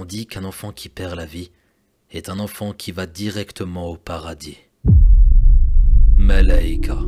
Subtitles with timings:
[0.00, 1.50] On dit qu'un enfant qui perd la vie
[2.12, 4.58] est un enfant qui va directement au paradis.
[6.16, 7.00] Malaika,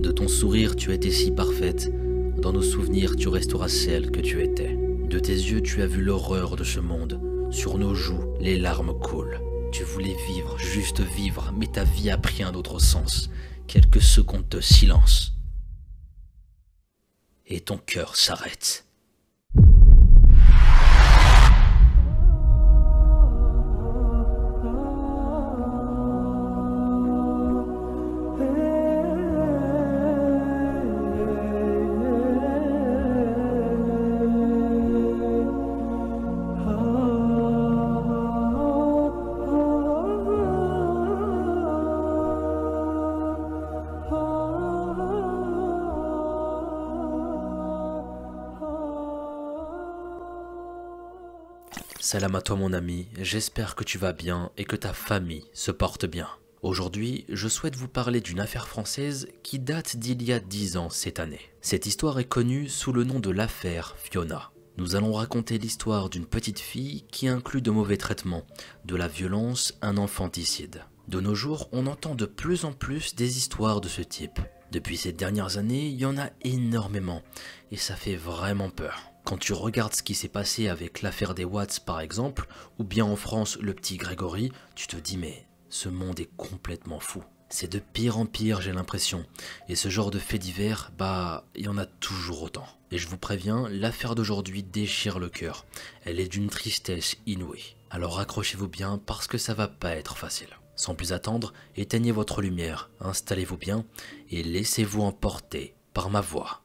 [0.00, 1.92] de ton sourire tu étais si parfaite,
[2.40, 4.76] dans nos souvenirs tu resteras celle que tu étais.
[4.76, 7.20] De tes yeux tu as vu l'horreur de ce monde,
[7.50, 9.40] sur nos joues les larmes coulent.
[9.72, 13.30] Tu voulais vivre, juste vivre, mais ta vie a pris un autre sens.
[13.66, 15.34] Quelques secondes de silence.
[17.48, 18.87] Et ton cœur s'arrête.
[52.10, 55.70] Salam à toi mon ami, j'espère que tu vas bien et que ta famille se
[55.70, 56.26] porte bien.
[56.62, 60.88] Aujourd'hui, je souhaite vous parler d'une affaire française qui date d'il y a 10 ans
[60.88, 61.50] cette année.
[61.60, 64.52] Cette histoire est connue sous le nom de l'affaire Fiona.
[64.78, 68.46] Nous allons raconter l'histoire d'une petite fille qui inclut de mauvais traitements,
[68.86, 70.84] de la violence, un infanticide.
[71.08, 74.40] De nos jours, on entend de plus en plus des histoires de ce type.
[74.72, 77.20] Depuis ces dernières années, il y en a énormément,
[77.70, 79.12] et ça fait vraiment peur.
[79.28, 82.48] Quand tu regardes ce qui s'est passé avec l'affaire des Watts par exemple,
[82.78, 86.98] ou bien en France le petit Grégory, tu te dis mais ce monde est complètement
[86.98, 87.22] fou.
[87.50, 89.26] C'est de pire en pire j'ai l'impression.
[89.68, 92.66] Et ce genre de fait divers, bah il y en a toujours autant.
[92.90, 95.66] Et je vous préviens, l'affaire d'aujourd'hui déchire le cœur.
[96.06, 97.76] Elle est d'une tristesse inouïe.
[97.90, 100.56] Alors accrochez-vous bien parce que ça va pas être facile.
[100.74, 103.84] Sans plus attendre, éteignez votre lumière, installez-vous bien
[104.30, 106.62] et laissez-vous emporter par ma voix.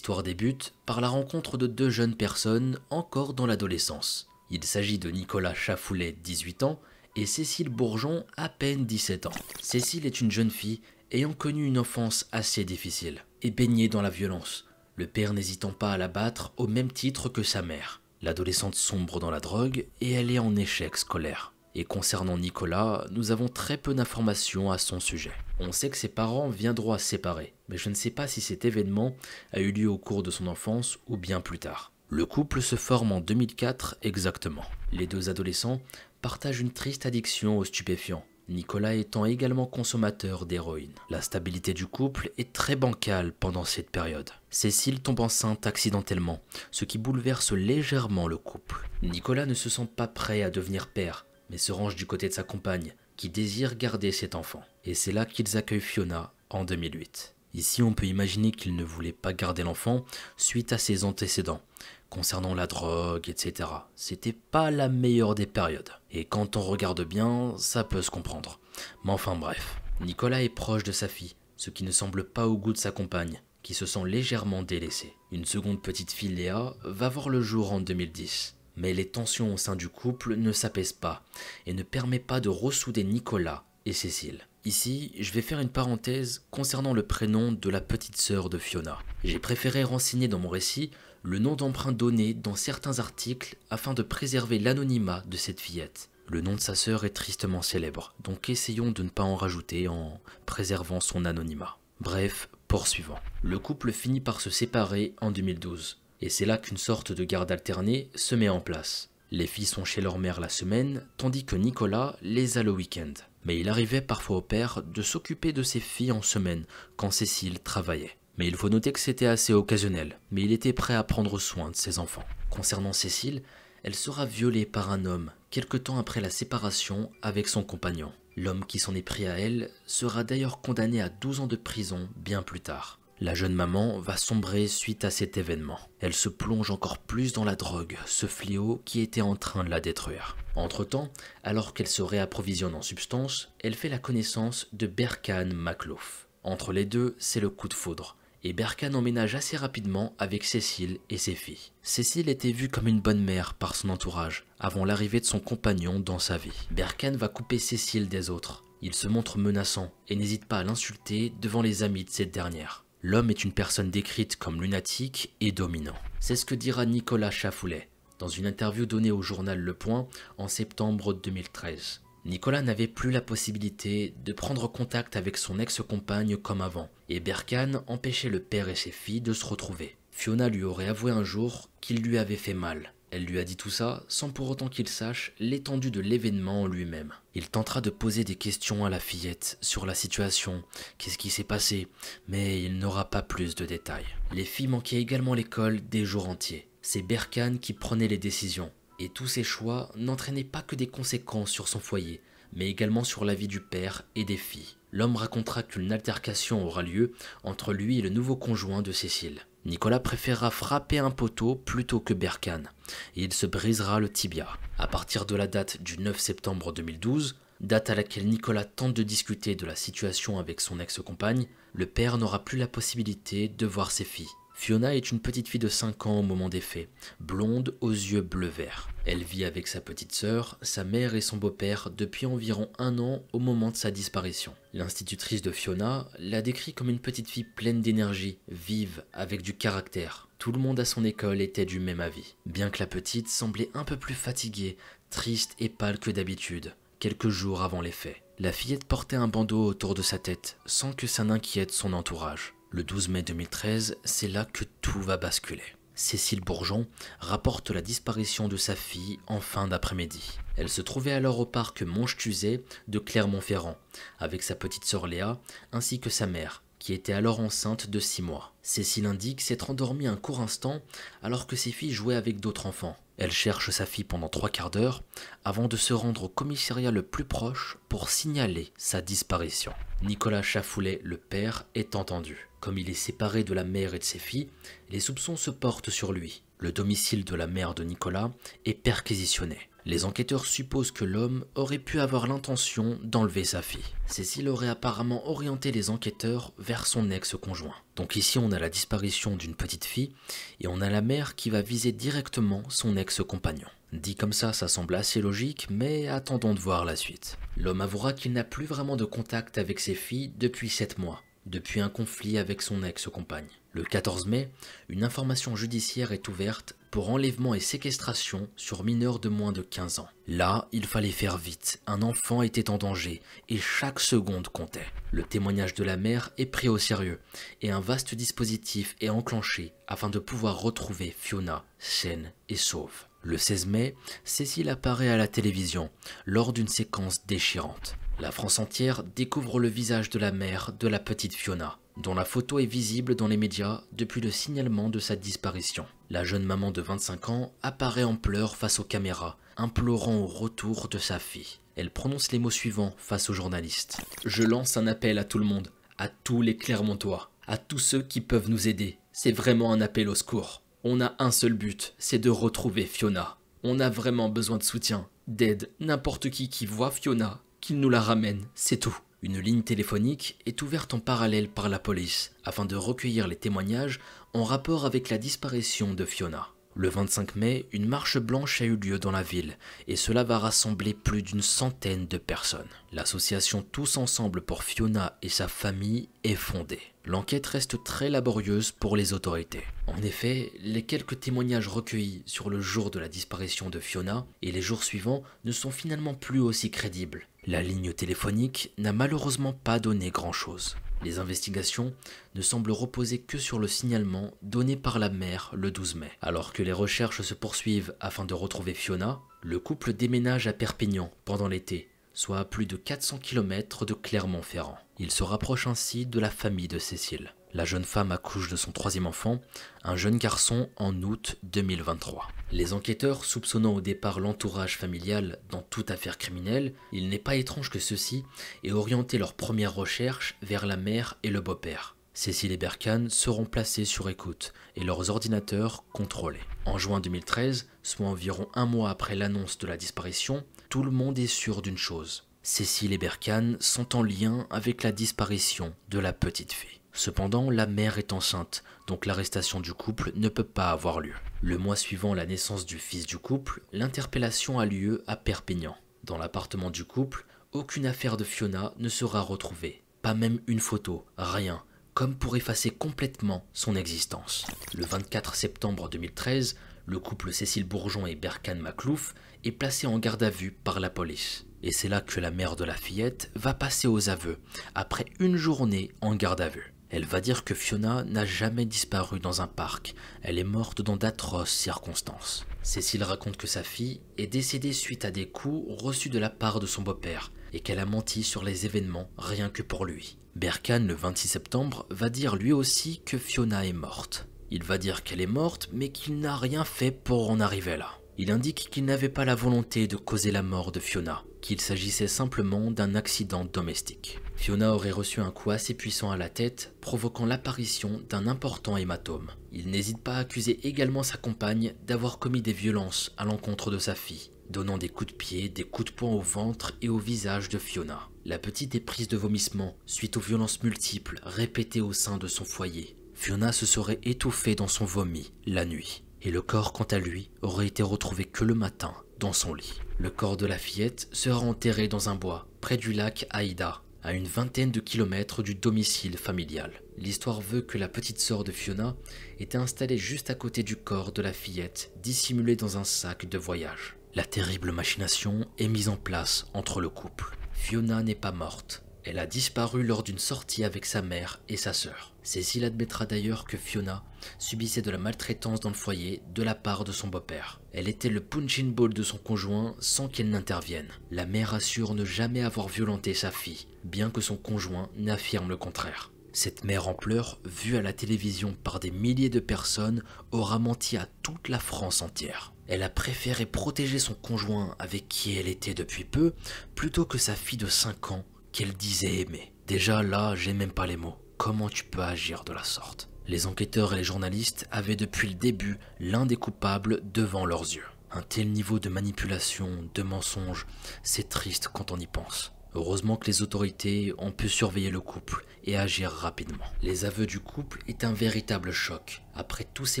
[0.04, 4.28] L'histoire débute par la rencontre de deux jeunes personnes encore dans l'adolescence.
[4.50, 6.78] Il s'agit de Nicolas Chafoulet, 18 ans,
[7.16, 9.32] et Cécile Bourgeon, à peine 17 ans.
[9.62, 14.10] Cécile est une jeune fille ayant connu une enfance assez difficile et baignée dans la
[14.10, 14.66] violence,
[14.96, 18.02] le père n'hésitant pas à la battre au même titre que sa mère.
[18.20, 21.53] L'adolescente sombre dans la drogue et elle est en échec scolaire.
[21.74, 25.32] Et concernant Nicolas, nous avons très peu d'informations à son sujet.
[25.58, 28.64] On sait que ses parents viendront à séparer, mais je ne sais pas si cet
[28.64, 29.16] événement
[29.52, 31.92] a eu lieu au cours de son enfance ou bien plus tard.
[32.08, 34.64] Le couple se forme en 2004 exactement.
[34.92, 35.80] Les deux adolescents
[36.22, 40.92] partagent une triste addiction aux stupéfiants, Nicolas étant également consommateur d'héroïne.
[41.08, 44.30] La stabilité du couple est très bancale pendant cette période.
[44.50, 48.88] Cécile tombe enceinte accidentellement, ce qui bouleverse légèrement le couple.
[49.02, 51.24] Nicolas ne se sent pas prêt à devenir père,
[51.54, 54.64] mais se range du côté de sa compagne, qui désire garder cet enfant.
[54.84, 57.36] Et c'est là qu'ils accueillent Fiona en 2008.
[57.54, 60.04] Ici, on peut imaginer qu'il ne voulait pas garder l'enfant
[60.36, 61.62] suite à ses antécédents,
[62.10, 63.70] concernant la drogue, etc.
[63.94, 65.90] C'était pas la meilleure des périodes.
[66.10, 68.58] Et quand on regarde bien, ça peut se comprendre.
[69.04, 72.58] Mais enfin bref, Nicolas est proche de sa fille, ce qui ne semble pas au
[72.58, 75.14] goût de sa compagne, qui se sent légèrement délaissée.
[75.30, 78.56] Une seconde petite fille, Léa, va voir le jour en 2010.
[78.76, 81.24] Mais les tensions au sein du couple ne s'apaisent pas
[81.66, 84.46] et ne permettent pas de ressouder Nicolas et Cécile.
[84.64, 88.98] Ici, je vais faire une parenthèse concernant le prénom de la petite sœur de Fiona.
[89.22, 90.90] J'ai préféré renseigner dans mon récit
[91.22, 96.08] le nom d'emprunt donné dans certains articles afin de préserver l'anonymat de cette fillette.
[96.28, 99.88] Le nom de sa sœur est tristement célèbre, donc essayons de ne pas en rajouter
[99.88, 101.76] en préservant son anonymat.
[102.00, 103.18] Bref, poursuivant.
[103.42, 107.50] Le couple finit par se séparer en 2012, et c'est là qu'une sorte de garde
[107.52, 109.10] alternée se met en place.
[109.30, 113.12] Les filles sont chez leur mère la semaine, tandis que Nicolas les a le week-end.
[113.44, 116.64] Mais il arrivait parfois au père de s'occuper de ses filles en semaine,
[116.96, 118.16] quand Cécile travaillait.
[118.38, 121.70] Mais il faut noter que c'était assez occasionnel, mais il était prêt à prendre soin
[121.70, 122.24] de ses enfants.
[122.50, 123.42] Concernant Cécile,
[123.82, 128.12] elle sera violée par un homme quelque temps après la séparation avec son compagnon.
[128.36, 132.08] L'homme qui s'en est pris à elle sera d'ailleurs condamné à 12 ans de prison
[132.16, 132.98] bien plus tard.
[133.20, 135.78] La jeune maman va sombrer suite à cet événement.
[136.00, 139.70] Elle se plonge encore plus dans la drogue, ce fléau qui était en train de
[139.70, 140.36] la détruire.
[140.56, 141.10] Entre-temps,
[141.42, 146.28] alors qu'elle se réapprovisionne en substances, elle fait la connaissance de Berkan Maklouf.
[146.42, 150.98] Entre les deux, c'est le coup de foudre et Berkan emménage assez rapidement avec Cécile
[151.08, 151.72] et ses filles.
[151.82, 155.98] Cécile était vue comme une bonne mère par son entourage, avant l'arrivée de son compagnon
[155.98, 156.68] dans sa vie.
[156.70, 158.62] Berkan va couper Cécile des autres.
[158.82, 162.83] Il se montre menaçant et n'hésite pas à l'insulter devant les amis de cette dernière.
[163.06, 165.92] L'homme est une personne décrite comme lunatique et dominant.
[166.20, 170.08] C'est ce que dira Nicolas Chafoulet dans une interview donnée au journal Le Point
[170.38, 172.00] en septembre 2013.
[172.24, 177.82] Nicolas n'avait plus la possibilité de prendre contact avec son ex-compagne comme avant, et Berkane
[177.88, 179.96] empêchait le père et ses filles de se retrouver.
[180.10, 182.93] Fiona lui aurait avoué un jour qu'il lui avait fait mal.
[183.14, 186.66] Elle lui a dit tout ça sans pour autant qu'il sache l'étendue de l'événement en
[186.66, 187.12] lui-même.
[187.36, 190.64] Il tentera de poser des questions à la fillette sur la situation,
[190.98, 191.86] qu'est-ce qui s'est passé,
[192.26, 194.04] mais il n'aura pas plus de détails.
[194.32, 196.66] Les filles manquaient également l'école des jours entiers.
[196.82, 201.52] C'est Berkane qui prenait les décisions, et tous ses choix n'entraînaient pas que des conséquences
[201.52, 202.20] sur son foyer,
[202.52, 204.74] mais également sur la vie du père et des filles.
[204.90, 207.12] L'homme racontera qu'une altercation aura lieu
[207.44, 209.42] entre lui et le nouveau conjoint de Cécile.
[209.64, 212.70] Nicolas préférera frapper un poteau plutôt que Berkane,
[213.16, 214.48] et il se brisera le tibia.
[214.78, 219.02] À partir de la date du 9 septembre 2012, date à laquelle Nicolas tente de
[219.02, 223.90] discuter de la situation avec son ex-compagne, le père n'aura plus la possibilité de voir
[223.90, 224.28] ses filles.
[224.56, 226.88] Fiona est une petite fille de 5 ans au moment des faits,
[227.20, 228.88] blonde aux yeux bleu-vert.
[229.04, 233.22] Elle vit avec sa petite sœur, sa mère et son beau-père depuis environ un an
[233.32, 234.54] au moment de sa disparition.
[234.72, 240.28] L'institutrice de Fiona l'a décrit comme une petite fille pleine d'énergie, vive, avec du caractère.
[240.38, 243.70] Tout le monde à son école était du même avis, bien que la petite semblait
[243.74, 244.78] un peu plus fatiguée,
[245.10, 248.22] triste et pâle que d'habitude, quelques jours avant les faits.
[248.38, 252.54] La fillette portait un bandeau autour de sa tête, sans que ça n'inquiète son entourage.
[252.76, 255.62] Le 12 mai 2013, c'est là que tout va basculer.
[255.94, 256.88] Cécile Bourgeon
[257.20, 260.40] rapporte la disparition de sa fille en fin d'après-midi.
[260.56, 263.78] Elle se trouvait alors au parc Monchtuzet de Clermont-Ferrand,
[264.18, 265.40] avec sa petite sœur Léa
[265.70, 268.52] ainsi que sa mère, qui était alors enceinte de 6 mois.
[268.62, 270.82] Cécile indique s'être endormie un court instant
[271.22, 272.96] alors que ses filles jouaient avec d'autres enfants.
[273.16, 275.02] Elle cherche sa fille pendant trois quarts d'heure
[275.44, 279.72] avant de se rendre au commissariat le plus proche pour signaler sa disparition.
[280.02, 282.48] Nicolas Chafoulet, le père, est entendu.
[282.60, 284.48] Comme il est séparé de la mère et de ses filles,
[284.90, 286.42] les soupçons se portent sur lui.
[286.58, 288.30] Le domicile de la mère de Nicolas
[288.64, 289.58] est perquisitionné.
[289.86, 293.84] Les enquêteurs supposent que l'homme aurait pu avoir l'intention d'enlever sa fille.
[294.06, 297.74] Cécile aurait apparemment orienté les enquêteurs vers son ex-conjoint.
[297.96, 300.12] Donc ici on a la disparition d'une petite fille
[300.60, 303.68] et on a la mère qui va viser directement son ex-compagnon.
[303.92, 307.38] Dit comme ça, ça semble assez logique, mais attendons de voir la suite.
[307.56, 311.80] L'homme avouera qu'il n'a plus vraiment de contact avec ses filles depuis 7 mois depuis
[311.80, 313.48] un conflit avec son ex-compagne.
[313.74, 314.52] Le 14 mai,
[314.88, 319.98] une information judiciaire est ouverte pour enlèvement et séquestration sur mineurs de moins de 15
[319.98, 320.06] ans.
[320.28, 324.86] Là, il fallait faire vite, un enfant était en danger et chaque seconde comptait.
[325.10, 327.18] Le témoignage de la mère est pris au sérieux
[327.62, 333.08] et un vaste dispositif est enclenché afin de pouvoir retrouver Fiona saine et sauve.
[333.22, 335.90] Le 16 mai, Cécile apparaît à la télévision
[336.26, 337.96] lors d'une séquence déchirante.
[338.20, 342.24] La France entière découvre le visage de la mère de la petite Fiona, dont la
[342.24, 345.86] photo est visible dans les médias depuis le signalement de sa disparition.
[346.10, 350.88] La jeune maman de 25 ans apparaît en pleurs face aux caméras, implorant au retour
[350.88, 351.58] de sa fille.
[351.76, 354.00] Elle prononce les mots suivants face aux journalistes.
[354.24, 355.68] Je lance un appel à tout le monde,
[355.98, 358.98] à tous les Clermontois, à tous ceux qui peuvent nous aider.
[359.12, 360.62] C'est vraiment un appel au secours.
[360.84, 363.38] On a un seul but, c'est de retrouver Fiona.
[363.62, 368.02] On a vraiment besoin de soutien, d'aide, n'importe qui qui voit Fiona qu'il nous la
[368.02, 368.98] ramène, c'est tout.
[369.24, 373.98] Une ligne téléphonique est ouverte en parallèle par la police afin de recueillir les témoignages
[374.34, 376.48] en rapport avec la disparition de Fiona.
[376.74, 379.56] Le 25 mai, une marche blanche a eu lieu dans la ville
[379.88, 382.68] et cela va rassembler plus d'une centaine de personnes.
[382.92, 386.82] L'association Tous Ensemble pour Fiona et sa famille est fondée.
[387.06, 389.64] L'enquête reste très laborieuse pour les autorités.
[389.86, 394.52] En effet, les quelques témoignages recueillis sur le jour de la disparition de Fiona et
[394.52, 397.26] les jours suivants ne sont finalement plus aussi crédibles.
[397.46, 400.76] La ligne téléphonique n'a malheureusement pas donné grand-chose.
[401.02, 401.92] Les investigations
[402.34, 406.10] ne semblent reposer que sur le signalement donné par la mère le 12 mai.
[406.22, 411.12] Alors que les recherches se poursuivent afin de retrouver Fiona, le couple déménage à Perpignan
[411.26, 414.78] pendant l'été, soit à plus de 400 km de Clermont-Ferrand.
[414.98, 417.34] Il se rapproche ainsi de la famille de Cécile.
[417.54, 419.40] La jeune femme accouche de son troisième enfant,
[419.84, 422.26] un jeune garçon, en août 2023.
[422.50, 427.70] Les enquêteurs soupçonnant au départ l'entourage familial dans toute affaire criminelle, il n'est pas étrange
[427.70, 428.24] que ceux-ci
[428.64, 431.94] aient orienté leurs premières recherches vers la mère et le beau-père.
[432.12, 436.42] Cécile et Berkane seront placés sur écoute et leurs ordinateurs contrôlés.
[436.64, 441.20] En juin 2013, soit environ un mois après l'annonce de la disparition, tout le monde
[441.20, 442.26] est sûr d'une chose.
[442.42, 446.80] Cécile et Berkane sont en lien avec la disparition de la petite fille.
[446.96, 451.14] Cependant, la mère est enceinte, donc l'arrestation du couple ne peut pas avoir lieu.
[451.42, 455.76] Le mois suivant la naissance du fils du couple, l'interpellation a lieu à Perpignan.
[456.04, 461.04] Dans l'appartement du couple, aucune affaire de Fiona ne sera retrouvée, pas même une photo,
[461.18, 464.46] rien, comme pour effacer complètement son existence.
[464.74, 470.22] Le 24 septembre 2013, le couple Cécile Bourgeon et Berkane Maclouf est placé en garde
[470.22, 471.44] à vue par la police.
[471.62, 474.38] Et c'est là que la mère de la fillette va passer aux aveux,
[474.74, 476.73] après une journée en garde à vue.
[476.94, 480.96] Elle va dire que Fiona n'a jamais disparu dans un parc, elle est morte dans
[480.96, 482.46] d'atroces circonstances.
[482.62, 486.60] Cécile raconte que sa fille est décédée suite à des coups reçus de la part
[486.60, 490.18] de son beau-père et qu'elle a menti sur les événements rien que pour lui.
[490.36, 494.28] Berkane, le 26 septembre, va dire lui aussi que Fiona est morte.
[494.52, 497.90] Il va dire qu'elle est morte mais qu'il n'a rien fait pour en arriver là.
[498.18, 502.06] Il indique qu'il n'avait pas la volonté de causer la mort de Fiona, qu'il s'agissait
[502.06, 504.20] simplement d'un accident domestique.
[504.36, 509.30] Fiona aurait reçu un coup assez puissant à la tête, provoquant l'apparition d'un important hématome.
[509.52, 513.78] Il n'hésite pas à accuser également sa compagne d'avoir commis des violences à l'encontre de
[513.78, 516.98] sa fille, donnant des coups de pied, des coups de poing au ventre et au
[516.98, 518.08] visage de Fiona.
[518.24, 522.44] La petite est prise de vomissement suite aux violences multiples répétées au sein de son
[522.44, 522.96] foyer.
[523.14, 527.30] Fiona se serait étouffée dans son vomi la nuit et le corps quant à lui
[527.42, 529.80] aurait été retrouvé que le matin dans son lit.
[529.98, 534.12] Le corps de la fillette sera enterré dans un bois près du lac Aïda, à
[534.12, 536.70] une vingtaine de kilomètres du domicile familial.
[536.98, 538.94] L'histoire veut que la petite sœur de Fiona
[539.40, 543.38] était installée juste à côté du corps de la fillette, dissimulée dans un sac de
[543.38, 543.96] voyage.
[544.14, 547.36] La terrible machination est mise en place entre le couple.
[547.52, 551.72] Fiona n'est pas morte, elle a disparu lors d'une sortie avec sa mère et sa
[551.72, 552.14] sœur.
[552.22, 554.02] Cécile admettra d'ailleurs que Fiona
[554.38, 557.60] subissait de la maltraitance dans le foyer de la part de son beau-père.
[557.72, 560.88] Elle était le punching ball de son conjoint sans qu'elle n'intervienne.
[561.10, 565.58] La mère assure ne jamais avoir violenté sa fille, bien que son conjoint n'affirme le
[565.58, 566.10] contraire.
[566.32, 570.96] Cette mère en pleurs, vue à la télévision par des milliers de personnes, aura menti
[570.96, 572.54] à toute la France entière.
[572.66, 576.32] Elle a préféré protéger son conjoint avec qui elle était depuis peu,
[576.74, 579.52] plutôt que sa fille de 5 ans qu'elle disait aimer.
[579.66, 581.16] Déjà là, j'ai même pas les mots.
[581.38, 583.10] Comment tu peux agir de la sorte?
[583.26, 587.86] Les enquêteurs et les journalistes avaient depuis le début l'un des coupables devant leurs yeux.
[588.12, 590.68] Un tel niveau de manipulation, de mensonge,
[591.02, 592.52] c'est triste quand on y pense.
[592.74, 596.64] Heureusement que les autorités ont pu surveiller le couple et agir rapidement.
[596.80, 600.00] Les aveux du couple est un véritable choc, après tous ces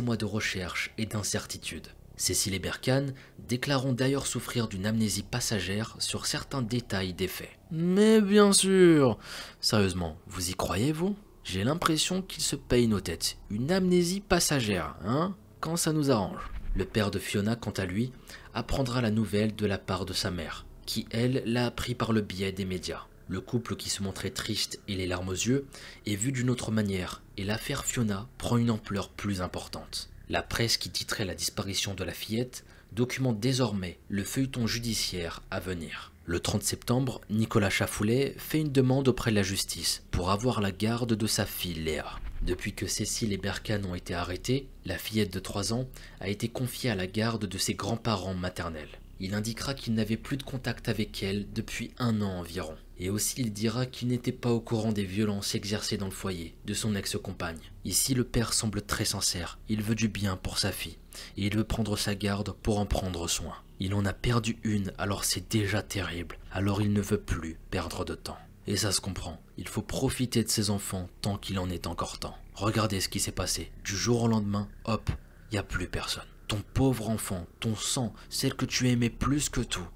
[0.00, 1.88] mois de recherche et d'incertitude.
[2.16, 3.14] Cécile et Berkane
[3.48, 7.50] déclarons d'ailleurs souffrir d'une amnésie passagère sur certains détails des faits.
[7.70, 9.18] Mais bien sûr
[9.60, 11.16] Sérieusement, vous y croyez, vous?
[11.42, 13.36] J'ai l'impression qu'ils se payent nos têtes.
[13.50, 15.34] Une amnésie passagère, hein?
[15.60, 16.50] Quand ça nous arrange?
[16.74, 18.12] Le père de Fiona, quant à lui,
[18.54, 22.20] apprendra la nouvelle de la part de sa mère, qui, elle, l'a appris par le
[22.20, 23.06] biais des médias.
[23.28, 25.66] Le couple qui se montrait triste et les larmes aux yeux
[26.06, 30.10] est vu d'une autre manière, et l'affaire Fiona prend une ampleur plus importante.
[30.30, 35.60] La presse qui titrait la disparition de la fillette documente désormais le feuilleton judiciaire à
[35.60, 36.12] venir.
[36.24, 40.72] Le 30 septembre, Nicolas Chafoulet fait une demande auprès de la justice pour avoir la
[40.72, 42.18] garde de sa fille Léa.
[42.40, 45.86] Depuis que Cécile et Berkane ont été arrêtés, la fillette de 3 ans
[46.20, 49.00] a été confiée à la garde de ses grands-parents maternels.
[49.24, 52.76] Il indiquera qu'il n'avait plus de contact avec elle depuis un an environ.
[52.98, 56.54] Et aussi il dira qu'il n'était pas au courant des violences exercées dans le foyer
[56.66, 57.70] de son ex-compagne.
[57.86, 60.98] Ici le père semble très sincère, il veut du bien pour sa fille,
[61.38, 63.54] et il veut prendre sa garde pour en prendre soin.
[63.80, 68.04] Il en a perdu une, alors c'est déjà terrible, alors il ne veut plus perdre
[68.04, 68.36] de temps.
[68.66, 72.18] Et ça se comprend, il faut profiter de ses enfants tant qu'il en est encore
[72.18, 72.36] temps.
[72.52, 75.08] Regardez ce qui s'est passé, du jour au lendemain, hop,
[75.50, 76.24] il n'y a plus personne.
[76.48, 79.86] Ton pauvre enfant, ton sang, celle que tu aimais plus que tout,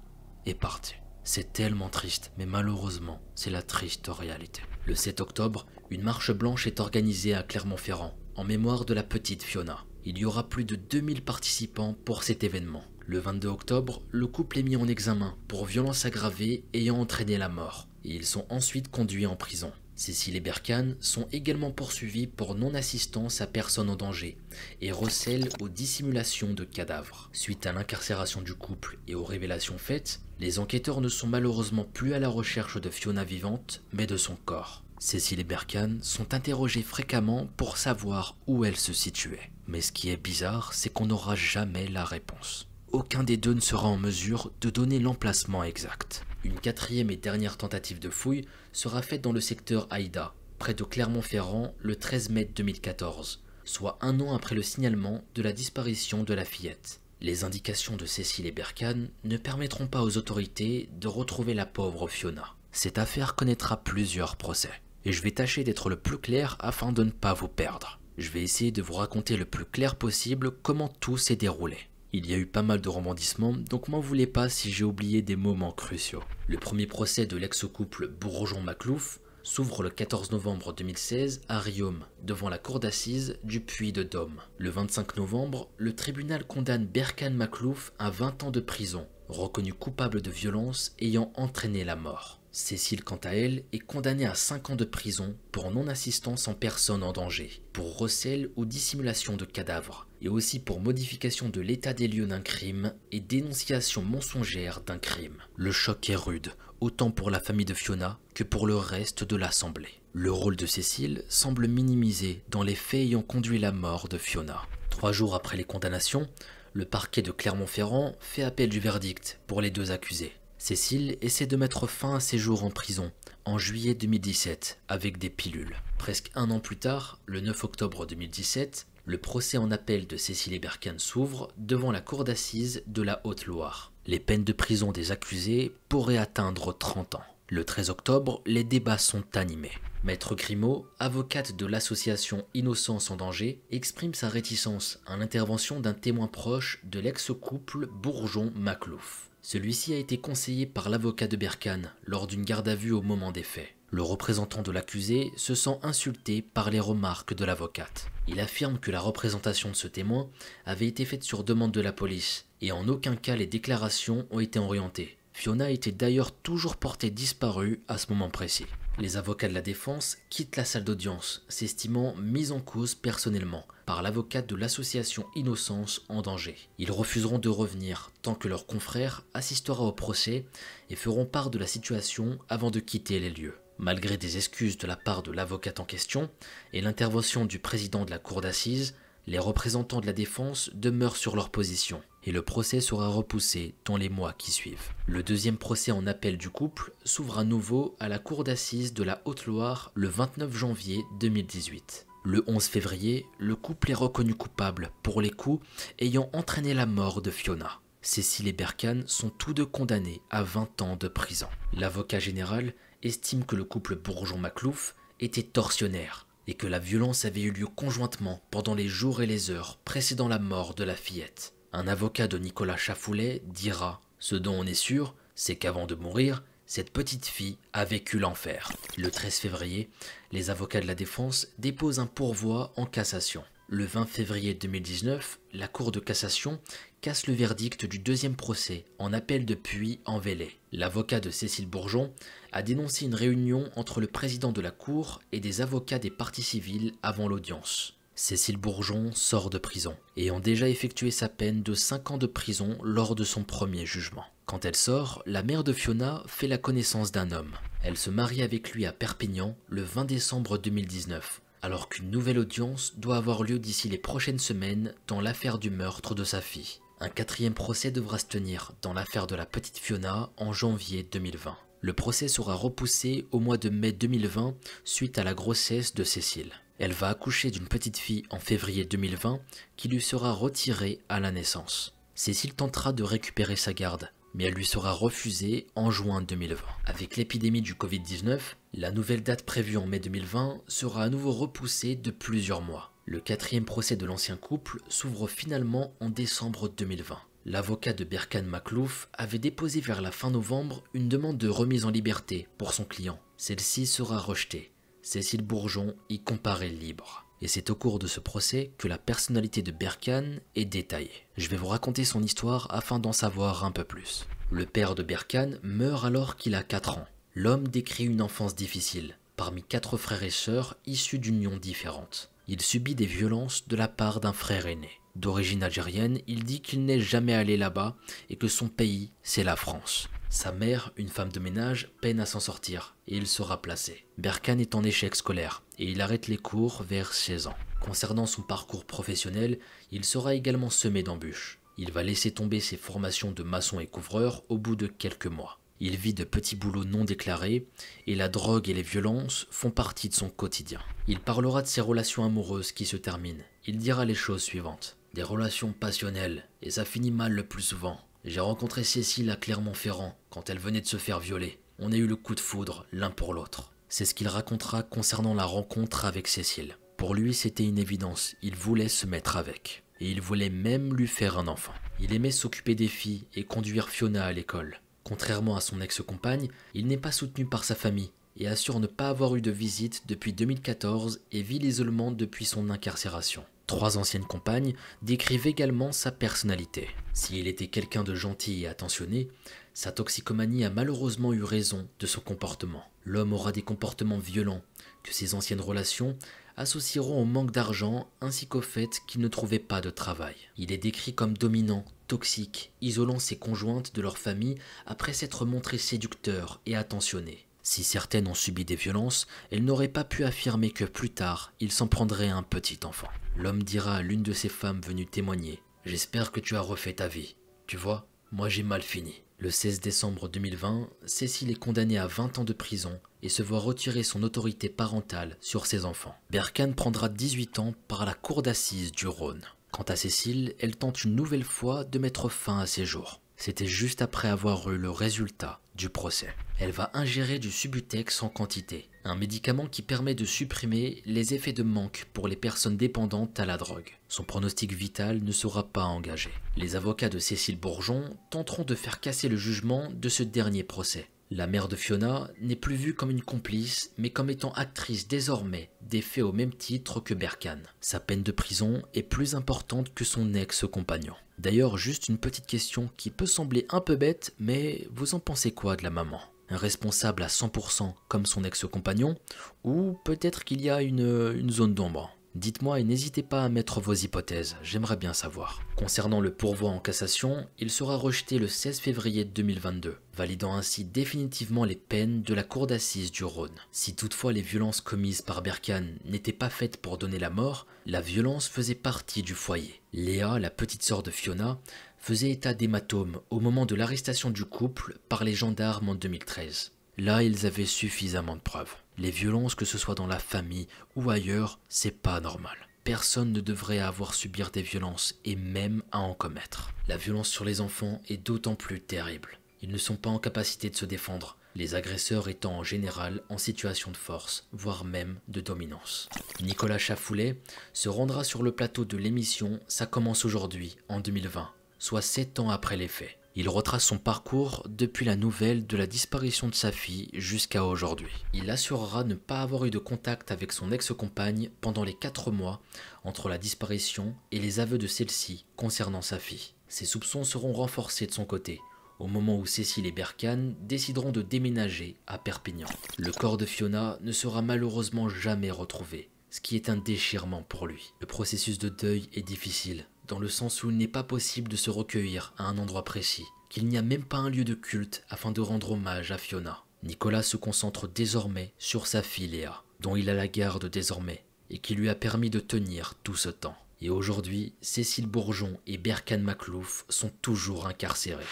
[0.45, 0.95] est parti.
[1.23, 4.61] C'est tellement triste, mais malheureusement, c'est la triste réalité.
[4.87, 9.43] Le 7 octobre, une marche blanche est organisée à Clermont-Ferrand, en mémoire de la petite
[9.43, 9.85] Fiona.
[10.05, 12.83] Il y aura plus de 2000 participants pour cet événement.
[13.05, 17.49] Le 22 octobre, le couple est mis en examen pour violence aggravée ayant entraîné la
[17.49, 19.71] mort, et ils sont ensuite conduits en prison.
[19.99, 24.37] Cécile et Berkane sont également poursuivis pour non-assistance à personne en danger
[24.79, 27.29] et recèlent aux dissimulations de cadavres.
[27.33, 32.13] Suite à l'incarcération du couple et aux révélations faites, les enquêteurs ne sont malheureusement plus
[32.13, 34.85] à la recherche de Fiona vivante, mais de son corps.
[34.99, 39.51] Cécile et Berkane sont interrogés fréquemment pour savoir où elle se situait.
[39.67, 42.69] Mais ce qui est bizarre, c'est qu'on n'aura jamais la réponse.
[42.93, 46.23] Aucun des deux ne sera en mesure de donner l'emplacement exact.
[46.45, 50.83] Une quatrième et dernière tentative de fouille sera faite dans le secteur Haïda, près de
[50.83, 56.33] Clermont-Ferrand, le 13 mai 2014, soit un an après le signalement de la disparition de
[56.33, 57.01] la fillette.
[57.19, 62.07] Les indications de Cécile et Berkane ne permettront pas aux autorités de retrouver la pauvre
[62.07, 62.55] Fiona.
[62.71, 64.71] Cette affaire connaîtra plusieurs procès,
[65.03, 67.99] et je vais tâcher d'être le plus clair afin de ne pas vous perdre.
[68.17, 71.88] Je vais essayer de vous raconter le plus clair possible comment tout s'est déroulé.
[72.11, 75.21] Il y a eu pas mal de rebondissements, donc m'en voulez pas si j'ai oublié
[75.21, 76.23] des moments cruciaux.
[76.47, 82.57] Le premier procès de l'ex-couple Bourgeon-Maclouf s'ouvre le 14 novembre 2016 à Riom, devant la
[82.57, 84.41] cour d'assises du Puy de Dôme.
[84.57, 90.23] Le 25 novembre, le tribunal condamne Berkan Maklouf à 20 ans de prison, reconnu coupable
[90.23, 92.38] de violence ayant entraîné la mort.
[92.51, 97.03] Cécile, quant à elle, est condamnée à 5 ans de prison pour non-assistance en personne
[97.03, 102.07] en danger, pour recel ou dissimulation de cadavres, et aussi pour modification de l'état des
[102.07, 105.37] lieux d'un crime et dénonciation mensongère d'un crime.
[105.55, 106.51] Le choc est rude,
[106.81, 110.01] autant pour la famille de Fiona que pour le reste de l'Assemblée.
[110.13, 114.63] Le rôle de Cécile semble minimisé dans les faits ayant conduit la mort de Fiona.
[114.89, 116.27] Trois jours après les condamnations,
[116.73, 120.33] le parquet de Clermont-Ferrand fait appel du verdict pour les deux accusés.
[120.61, 123.13] Cécile essaie de mettre fin à ses jours en prison
[123.45, 125.77] en juillet 2017 avec des pilules.
[125.97, 130.53] Presque un an plus tard, le 9 octobre 2017, le procès en appel de Cécile
[130.53, 133.93] Eberkan s'ouvre devant la cour d'assises de la Haute-Loire.
[134.05, 137.23] Les peines de prison des accusés pourraient atteindre 30 ans.
[137.47, 139.71] Le 13 octobre, les débats sont animés.
[140.03, 146.27] Maître Grimaud, avocate de l'association Innocence en danger, exprime sa réticence à l'intervention d'un témoin
[146.27, 149.28] proche de l'ex-couple Bourgeon-Maclouf.
[149.41, 153.31] Celui-ci a été conseillé par l'avocat de Berkane lors d'une garde à vue au moment
[153.31, 153.73] des faits.
[153.91, 158.07] Le représentant de l'accusé se sent insulté par les remarques de l'avocate.
[158.27, 160.29] Il affirme que la représentation de ce témoin
[160.65, 164.39] avait été faite sur demande de la police et en aucun cas les déclarations ont
[164.39, 165.17] été orientées.
[165.33, 168.67] Fiona était d'ailleurs toujours portée disparue à ce moment précis.
[168.99, 174.03] Les avocats de la défense quittent la salle d'audience, s'estimant mis en cause personnellement par
[174.03, 176.55] l'avocate de l'association Innocence en danger.
[176.77, 180.45] Ils refuseront de revenir tant que leur confrère assistera au procès
[180.91, 183.57] et feront part de la situation avant de quitter les lieux.
[183.79, 186.29] Malgré des excuses de la part de l'avocate en question
[186.71, 188.93] et l'intervention du président de la cour d'assises,
[189.25, 193.97] les représentants de la défense demeurent sur leur position et le procès sera repoussé dans
[193.97, 194.91] les mois qui suivent.
[195.07, 199.01] Le deuxième procès en appel du couple s'ouvre à nouveau à la cour d'assises de
[199.01, 202.05] la Haute-Loire le 29 janvier 2018.
[202.23, 205.65] Le 11 février, le couple est reconnu coupable pour les coups
[205.99, 207.79] ayant entraîné la mort de Fiona.
[208.01, 211.47] Cécile et Berkane sont tous deux condamnés à 20 ans de prison.
[211.73, 212.73] L'avocat général
[213.03, 218.41] estime que le couple Bourgeon-Maclouf était tortionnaire et que la violence avait eu lieu conjointement
[218.51, 221.53] pendant les jours et les heures précédant la mort de la fillette.
[221.71, 226.43] Un avocat de Nicolas Chafoulet dira Ce dont on est sûr, c'est qu'avant de mourir,
[226.69, 228.71] cette petite fille a vécu l'enfer.
[228.95, 229.89] Le 13 février,
[230.31, 233.43] les avocats de la défense déposent un pourvoi en cassation.
[233.69, 236.59] Le 20 février 2019, la Cour de cassation
[237.01, 240.51] casse le verdict du deuxième procès en appel de Puy en Velay.
[240.71, 242.13] L'avocat de Cécile Bourgeon
[242.51, 246.43] a dénoncé une réunion entre le président de la Cour et des avocats des parties
[246.43, 247.95] civiles avant l'audience.
[248.13, 252.77] Cécile Bourgeon sort de prison, ayant déjà effectué sa peine de 5 ans de prison
[252.83, 254.25] lors de son premier jugement.
[254.49, 257.51] Quand elle sort, la mère de Fiona fait la connaissance d'un homme.
[257.83, 262.97] Elle se marie avec lui à Perpignan le 20 décembre 2019, alors qu'une nouvelle audience
[262.97, 266.79] doit avoir lieu d'ici les prochaines semaines dans l'affaire du meurtre de sa fille.
[266.99, 271.55] Un quatrième procès devra se tenir dans l'affaire de la petite Fiona en janvier 2020.
[271.81, 276.53] Le procès sera repoussé au mois de mai 2020 suite à la grossesse de Cécile.
[276.79, 279.41] Elle va accoucher d'une petite fille en février 2020
[279.77, 281.93] qui lui sera retirée à la naissance.
[282.15, 286.57] Cécile tentera de récupérer sa garde, mais elle lui sera refusée en juin 2020.
[286.85, 288.39] Avec l'épidémie du Covid-19,
[288.73, 292.93] la nouvelle date prévue en mai 2020 sera à nouveau repoussée de plusieurs mois.
[293.05, 297.17] Le quatrième procès de l'ancien couple s'ouvre finalement en décembre 2020.
[297.45, 301.89] L'avocat de Berkan Maklouf avait déposé vers la fin novembre une demande de remise en
[301.89, 303.19] liberté pour son client.
[303.37, 304.71] Celle-ci sera rejetée.
[305.01, 307.28] Cécile Bourgeon y comparaît libre.
[307.41, 311.11] Et c'est au cours de ce procès que la personnalité de Berkane est détaillée.
[311.37, 314.27] Je vais vous raconter son histoire afin d'en savoir un peu plus.
[314.51, 317.07] Le père de Berkane meurt alors qu'il a 4 ans.
[317.35, 322.31] L'homme décrit une enfance difficile, parmi quatre frères et sœurs issus d'unions différentes.
[322.47, 324.89] Il subit des violences de la part d'un frère aîné.
[325.15, 327.95] D'origine algérienne, il dit qu'il n'est jamais allé là-bas
[328.29, 330.09] et que son pays, c'est la France.
[330.29, 334.05] Sa mère, une femme de ménage, peine à s'en sortir et il sera placé.
[334.17, 337.55] Berkane est en échec scolaire et il arrête les cours vers 16 ans.
[337.81, 339.57] Concernant son parcours professionnel,
[339.91, 341.59] il sera également semé d'embûches.
[341.77, 345.59] Il va laisser tomber ses formations de maçon et couvreur au bout de quelques mois.
[345.79, 347.65] Il vit de petits boulots non déclarés
[348.05, 350.81] et la drogue et les violences font partie de son quotidien.
[351.07, 353.43] Il parlera de ses relations amoureuses qui se terminent.
[353.65, 354.97] Il dira les choses suivantes.
[355.13, 357.97] Des relations passionnelles et ça finit mal le plus souvent.
[358.25, 361.59] J'ai rencontré Cécile à Clermont-Ferrand quand elle venait de se faire violer.
[361.79, 363.71] On a eu le coup de foudre l'un pour l'autre.
[363.91, 366.77] C'est ce qu'il racontera concernant la rencontre avec Cécile.
[366.95, 369.83] Pour lui, c'était une évidence, il voulait se mettre avec.
[369.99, 371.73] Et il voulait même lui faire un enfant.
[371.99, 374.79] Il aimait s'occuper des filles et conduire Fiona à l'école.
[375.03, 379.09] Contrairement à son ex-compagne, il n'est pas soutenu par sa famille et assure ne pas
[379.09, 383.43] avoir eu de visite depuis 2014 et vit l'isolement depuis son incarcération.
[383.65, 386.89] Trois anciennes compagnes décrivent également sa personnalité.
[387.13, 389.29] S'il était quelqu'un de gentil et attentionné,
[389.73, 392.83] sa toxicomanie a malheureusement eu raison de son comportement.
[393.09, 394.61] L'homme aura des comportements violents
[395.01, 396.15] que ses anciennes relations
[396.57, 400.35] associeront au manque d'argent ainsi qu'au fait qu'il ne trouvait pas de travail.
[400.57, 405.79] Il est décrit comme dominant, toxique, isolant ses conjointes de leur famille après s'être montré
[405.79, 407.47] séducteur et attentionné.
[407.63, 411.71] Si certaines ont subi des violences, elles n'auraient pas pu affirmer que plus tard, il
[411.71, 413.09] s'en prendrait un petit enfant.
[413.35, 417.07] L'homme dira à l'une de ces femmes venues témoigner J'espère que tu as refait ta
[417.07, 417.35] vie.
[417.65, 419.23] Tu vois, moi j'ai mal fini.
[419.41, 423.59] Le 16 décembre 2020, Cécile est condamnée à 20 ans de prison et se voit
[423.59, 426.13] retirer son autorité parentale sur ses enfants.
[426.29, 429.45] Berkane prendra 18 ans par la cour d'assises du Rhône.
[429.71, 433.21] Quant à Cécile, elle tente une nouvelle fois de mettre fin à ses jours.
[433.37, 436.35] C'était juste après avoir eu le résultat du procès.
[436.59, 441.53] Elle va ingérer du Subutex en quantité, un médicament qui permet de supprimer les effets
[441.53, 443.97] de manque pour les personnes dépendantes à la drogue.
[444.07, 446.29] Son pronostic vital ne sera pas engagé.
[446.57, 451.07] Les avocats de Cécile Bourgeon tenteront de faire casser le jugement de ce dernier procès.
[451.31, 455.69] La mère de Fiona n'est plus vue comme une complice, mais comme étant actrice désormais
[455.81, 457.67] des faits au même titre que Berkane.
[457.81, 461.13] Sa peine de prison est plus importante que son ex-compagnon.
[461.37, 465.51] D'ailleurs, juste une petite question qui peut sembler un peu bête, mais vous en pensez
[465.51, 466.19] quoi de la maman?
[466.55, 469.15] Responsable à 100% comme son ex-compagnon,
[469.63, 473.95] ou peut-être qu'il y a une, zone d'ombre Dites-moi et n'hésitez pas à mettre vos
[473.95, 475.61] hypothèses, j'aimerais bien savoir.
[475.75, 481.65] Concernant le pourvoi en cassation, il sera rejeté le 16 février 2022, validant ainsi définitivement
[481.65, 483.55] les peines de la cour d'assises du Rhône.
[483.71, 487.99] Si toutefois les violences commises par Berkane n'étaient pas faites pour donner la mort, la
[487.99, 489.81] violence faisait partie du foyer.
[489.91, 491.57] Léa, la petite sœur de Fiona,
[491.99, 496.71] faisait état d'hématomes au moment de l'arrestation du couple par les gendarmes en 2013.
[496.97, 498.75] Là, ils avaient suffisamment de preuves.
[498.97, 502.57] Les violences, que ce soit dans la famille ou ailleurs, c'est pas normal.
[502.83, 506.73] Personne ne devrait avoir subir des violences et même à en commettre.
[506.87, 509.39] La violence sur les enfants est d'autant plus terrible.
[509.61, 513.37] Ils ne sont pas en capacité de se défendre, les agresseurs étant en général en
[513.37, 516.09] situation de force, voire même de dominance.
[516.41, 517.41] Nicolas Chafoulet
[517.73, 522.49] se rendra sur le plateau de l'émission Ça commence aujourd'hui, en 2020, soit 7 ans
[522.49, 523.17] après les faits.
[523.35, 528.11] Il retrace son parcours depuis la nouvelle de la disparition de sa fille jusqu'à aujourd'hui.
[528.33, 532.59] Il assurera ne pas avoir eu de contact avec son ex-compagne pendant les 4 mois
[533.03, 536.53] entre la disparition et les aveux de celle-ci concernant sa fille.
[536.67, 538.59] Ses soupçons seront renforcés de son côté,
[538.99, 542.67] au moment où Cécile et Berkane décideront de déménager à Perpignan.
[542.97, 547.67] Le corps de Fiona ne sera malheureusement jamais retrouvé, ce qui est un déchirement pour
[547.67, 547.93] lui.
[548.01, 551.55] Le processus de deuil est difficile, dans le sens où il n'est pas possible de
[551.55, 555.03] se recueillir à un endroit précis, qu'il n'y a même pas un lieu de culte
[555.09, 556.63] afin de rendre hommage à Fiona.
[556.83, 561.59] Nicolas se concentre désormais sur sa fille Léa, dont il a la garde désormais, et
[561.59, 563.55] qui lui a permis de tenir tout ce temps.
[563.81, 568.25] Et aujourd'hui, Cécile Bourgeon et Berkane Maclouf sont toujours incarcérés.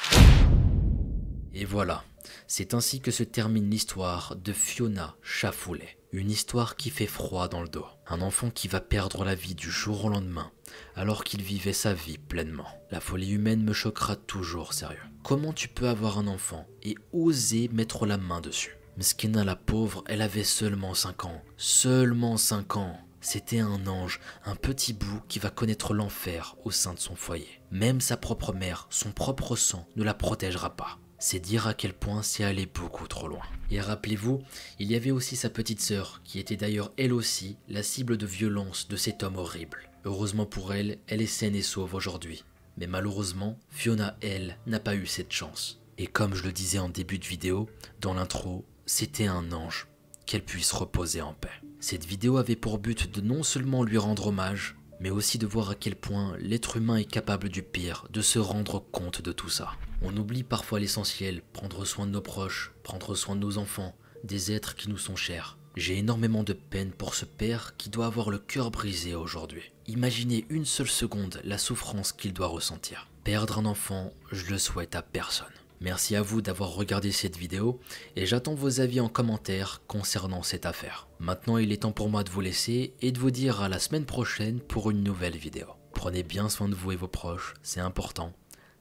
[1.53, 2.03] Et voilà,
[2.47, 5.97] c'est ainsi que se termine l'histoire de Fiona Chafoulet.
[6.11, 7.85] Une histoire qui fait froid dans le dos.
[8.07, 10.51] Un enfant qui va perdre la vie du jour au lendemain,
[10.95, 12.67] alors qu'il vivait sa vie pleinement.
[12.91, 14.99] La folie humaine me choquera toujours, sérieux.
[15.23, 18.77] Comment tu peux avoir un enfant et oser mettre la main dessus?
[18.97, 21.41] Mskina la pauvre, elle avait seulement 5 ans.
[21.55, 22.99] Seulement 5 ans.
[23.21, 27.61] C'était un ange, un petit bout qui va connaître l'enfer au sein de son foyer.
[27.71, 30.97] Même sa propre mère, son propre sang, ne la protégera pas.
[31.19, 33.43] C'est dire à quel point c'est allé beaucoup trop loin.
[33.71, 34.41] Et rappelez-vous,
[34.79, 38.25] il y avait aussi sa petite sœur, qui était d'ailleurs elle aussi la cible de
[38.25, 39.89] violence de cet homme horrible.
[40.07, 42.45] Heureusement pour elle, elle est saine et sauve aujourd'hui.
[42.77, 45.81] Mais malheureusement, Fiona, elle, n'a pas eu cette chance.
[45.97, 47.67] Et comme je le disais en début de vidéo,
[47.99, 49.89] dans l'intro, c'était un ange.
[50.25, 51.51] Qu'elle puisse reposer en paix.
[51.81, 55.71] Cette vidéo avait pour but de non seulement lui rendre hommage, mais aussi de voir
[55.71, 59.49] à quel point l'être humain est capable du pire, de se rendre compte de tout
[59.49, 59.71] ça.
[60.01, 63.93] On oublie parfois l'essentiel, prendre soin de nos proches, prendre soin de nos enfants,
[64.23, 65.57] des êtres qui nous sont chers.
[65.77, 69.71] J'ai énormément de peine pour ce père qui doit avoir le cœur brisé aujourd'hui.
[69.85, 73.07] Imaginez une seule seconde la souffrance qu'il doit ressentir.
[73.23, 75.45] Perdre un enfant, je le souhaite à personne.
[75.79, 77.79] Merci à vous d'avoir regardé cette vidéo
[78.15, 81.07] et j'attends vos avis en commentaire concernant cette affaire.
[81.19, 83.77] Maintenant il est temps pour moi de vous laisser et de vous dire à la
[83.77, 85.67] semaine prochaine pour une nouvelle vidéo.
[85.93, 88.33] Prenez bien soin de vous et vos proches, c'est important.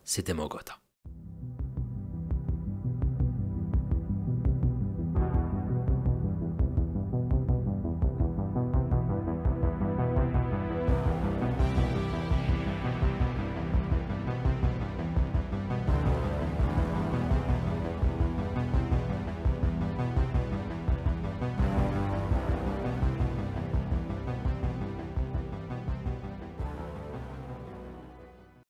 [0.02, 0.78] C'était Mogota.